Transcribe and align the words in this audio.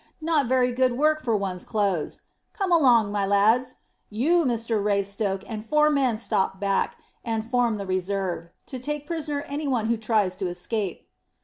Not 0.19 0.47
very 0.47 0.71
good 0.71 0.93
work 0.97 1.21
for 1.23 1.37
one's 1.37 1.63
clothes. 1.63 2.21
Come 2.53 2.71
along, 2.71 3.11
my 3.11 3.23
lads. 3.23 3.75
You, 4.09 4.45
Mr 4.45 4.83
Raystoke, 4.83 5.43
and 5.47 5.63
four 5.63 5.91
men 5.91 6.17
stop 6.17 6.59
back, 6.59 6.97
and 7.23 7.45
form 7.45 7.75
the 7.75 7.85
reserve, 7.85 8.49
to 8.65 8.79
take 8.79 9.05
prisoner 9.05 9.41
any 9.41 9.67
one 9.67 9.89
who 9.89 9.97
tries 9.97 10.35
to 10.37 10.47
escape." 10.47 11.05